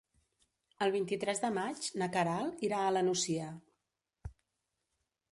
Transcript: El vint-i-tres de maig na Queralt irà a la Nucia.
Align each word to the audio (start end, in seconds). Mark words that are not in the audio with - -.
El 0.85 0.93
vint-i-tres 0.93 1.41
de 1.43 1.51
maig 1.57 1.89
na 2.01 2.07
Queralt 2.15 2.63
irà 2.69 2.79
a 2.85 2.95
la 2.97 3.03
Nucia. 3.09 3.51